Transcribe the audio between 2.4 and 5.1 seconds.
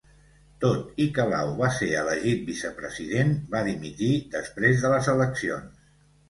vicepresident, va dimitir després de